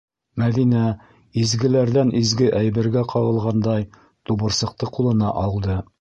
Мәҙинә 0.43 0.85
изгеләрҙән 1.41 2.13
изге 2.21 2.49
әйбергә 2.61 3.03
ҡағылғандай, 3.13 3.87
тубырсыҡты 4.31 4.91
ҡулына 4.97 5.35
алды. 5.45 5.83